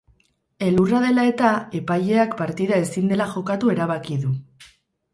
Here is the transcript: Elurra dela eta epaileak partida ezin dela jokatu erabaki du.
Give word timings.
Elurra 0.67 1.01
dela 1.03 1.25
eta 1.33 1.51
epaileak 1.81 2.35
partida 2.41 2.83
ezin 2.89 3.15
dela 3.15 3.31
jokatu 3.37 3.75
erabaki 3.79 4.23
du. 4.27 4.37